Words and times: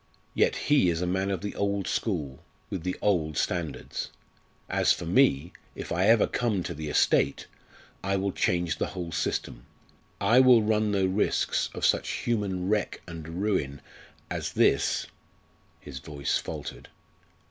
Yet 0.33 0.55
he 0.55 0.89
is 0.89 0.99
a 0.99 1.05
man 1.05 1.29
of 1.29 1.41
the 1.41 1.53
old 1.55 1.85
school, 1.87 2.41
with 2.71 2.81
the 2.81 2.95
old 3.03 3.37
standards. 3.37 4.09
As 4.67 4.91
for 4.91 5.05
me, 5.05 5.53
if 5.75 5.91
ever 5.91 6.23
I 6.23 6.27
come 6.27 6.63
to 6.63 6.73
the 6.73 6.89
estate 6.89 7.45
I 8.03 8.15
will 8.15 8.31
change 8.31 8.79
the 8.79 8.87
whole 8.97 9.11
system, 9.11 9.67
I 10.19 10.39
will 10.39 10.63
run 10.63 10.89
no 10.89 11.05
risks 11.05 11.69
of 11.75 11.85
such 11.85 12.23
human 12.23 12.67
wreck 12.67 13.01
and 13.07 13.43
ruin 13.43 13.79
as 14.27 14.53
this" 14.53 15.05
His 15.79 15.99
voice 15.99 16.35
faltered. 16.39 16.89